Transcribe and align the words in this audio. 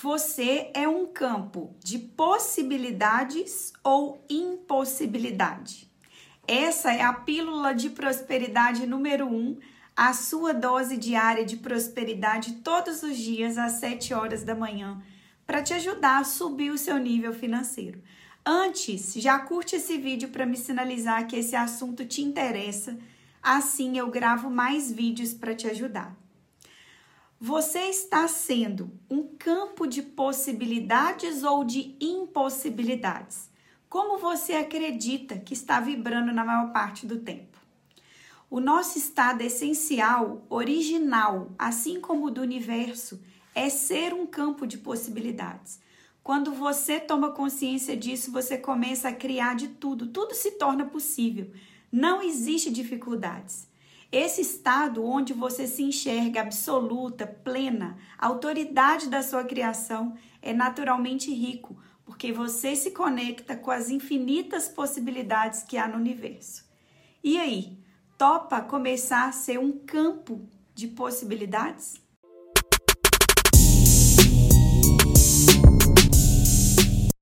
Você 0.00 0.70
é 0.74 0.86
um 0.86 1.06
campo 1.06 1.74
de 1.82 1.98
possibilidades 1.98 3.72
ou 3.82 4.24
impossibilidade? 4.30 5.90
Essa 6.46 6.92
é 6.92 7.02
a 7.02 7.12
pílula 7.12 7.74
de 7.74 7.90
prosperidade 7.90 8.86
número 8.86 9.26
1, 9.26 9.34
um, 9.34 9.58
a 9.96 10.12
sua 10.12 10.54
dose 10.54 10.96
diária 10.96 11.44
de 11.44 11.56
prosperidade 11.56 12.60
todos 12.62 13.02
os 13.02 13.16
dias 13.16 13.58
às 13.58 13.72
7 13.80 14.14
horas 14.14 14.44
da 14.44 14.54
manhã, 14.54 15.02
para 15.44 15.64
te 15.64 15.74
ajudar 15.74 16.20
a 16.20 16.24
subir 16.24 16.70
o 16.70 16.78
seu 16.78 16.96
nível 16.96 17.34
financeiro. 17.34 18.00
Antes, 18.46 19.14
já 19.14 19.36
curte 19.40 19.74
esse 19.74 19.98
vídeo 19.98 20.28
para 20.28 20.46
me 20.46 20.56
sinalizar 20.56 21.26
que 21.26 21.34
esse 21.34 21.56
assunto 21.56 22.06
te 22.06 22.22
interessa, 22.22 22.96
assim 23.42 23.98
eu 23.98 24.08
gravo 24.08 24.48
mais 24.48 24.92
vídeos 24.92 25.34
para 25.34 25.56
te 25.56 25.66
ajudar. 25.66 26.16
Você 27.40 27.82
está 27.82 28.26
sendo 28.26 28.90
um 29.08 29.22
campo 29.22 29.86
de 29.86 30.02
possibilidades 30.02 31.44
ou 31.44 31.62
de 31.62 31.96
impossibilidades? 32.00 33.48
Como 33.88 34.18
você 34.18 34.54
acredita 34.54 35.38
que 35.38 35.54
está 35.54 35.78
vibrando 35.78 36.32
na 36.32 36.44
maior 36.44 36.72
parte 36.72 37.06
do 37.06 37.20
tempo? 37.20 37.56
O 38.50 38.58
nosso 38.58 38.98
estado 38.98 39.42
essencial, 39.42 40.44
original, 40.50 41.52
assim 41.56 42.00
como 42.00 42.26
o 42.26 42.30
do 42.30 42.40
universo, 42.40 43.22
é 43.54 43.68
ser 43.68 44.12
um 44.12 44.26
campo 44.26 44.66
de 44.66 44.76
possibilidades. 44.76 45.78
Quando 46.24 46.52
você 46.52 46.98
toma 46.98 47.30
consciência 47.30 47.96
disso, 47.96 48.32
você 48.32 48.58
começa 48.58 49.10
a 49.10 49.14
criar 49.14 49.54
de 49.54 49.68
tudo, 49.68 50.08
tudo 50.08 50.34
se 50.34 50.58
torna 50.58 50.86
possível. 50.86 51.52
Não 51.92 52.20
existe 52.20 52.68
dificuldades. 52.68 53.68
Esse 54.10 54.40
estado 54.40 55.04
onde 55.04 55.34
você 55.34 55.66
se 55.66 55.82
enxerga 55.82 56.40
absoluta, 56.40 57.26
plena, 57.26 57.98
autoridade 58.16 59.08
da 59.08 59.22
sua 59.22 59.44
criação 59.44 60.16
é 60.40 60.54
naturalmente 60.54 61.30
rico, 61.30 61.76
porque 62.06 62.32
você 62.32 62.74
se 62.74 62.92
conecta 62.92 63.54
com 63.54 63.70
as 63.70 63.90
infinitas 63.90 64.66
possibilidades 64.66 65.62
que 65.62 65.76
há 65.76 65.86
no 65.86 65.96
universo. 65.96 66.64
E 67.22 67.38
aí, 67.38 67.78
topa 68.16 68.62
começar 68.62 69.28
a 69.28 69.32
ser 69.32 69.58
um 69.58 69.72
campo 69.72 70.40
de 70.74 70.88
possibilidades? 70.88 72.00